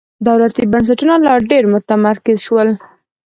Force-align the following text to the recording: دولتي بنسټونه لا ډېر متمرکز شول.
دولتي 0.27 0.63
بنسټونه 0.71 1.13
لا 1.25 1.33
ډېر 1.49 1.63
متمرکز 1.73 2.37
شول. 2.45 2.69